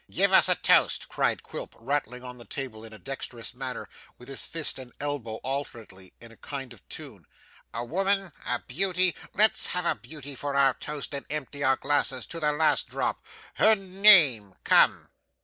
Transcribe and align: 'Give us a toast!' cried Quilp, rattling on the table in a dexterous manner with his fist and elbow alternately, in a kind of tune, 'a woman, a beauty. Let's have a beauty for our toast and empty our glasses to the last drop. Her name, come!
'Give 0.09 0.33
us 0.33 0.49
a 0.49 0.55
toast!' 0.55 1.07
cried 1.09 1.43
Quilp, 1.43 1.75
rattling 1.77 2.23
on 2.23 2.39
the 2.39 2.43
table 2.43 2.83
in 2.83 2.91
a 2.91 2.97
dexterous 2.97 3.53
manner 3.53 3.87
with 4.17 4.29
his 4.29 4.47
fist 4.47 4.79
and 4.79 4.91
elbow 4.99 5.35
alternately, 5.43 6.11
in 6.19 6.31
a 6.31 6.37
kind 6.37 6.73
of 6.73 6.81
tune, 6.89 7.27
'a 7.71 7.85
woman, 7.85 8.31
a 8.43 8.57
beauty. 8.67 9.15
Let's 9.35 9.67
have 9.67 9.85
a 9.85 9.93
beauty 9.93 10.33
for 10.33 10.55
our 10.55 10.73
toast 10.73 11.13
and 11.13 11.27
empty 11.29 11.63
our 11.63 11.75
glasses 11.75 12.25
to 12.29 12.39
the 12.39 12.51
last 12.51 12.89
drop. 12.89 13.23
Her 13.57 13.75
name, 13.75 14.55
come! 14.63 15.09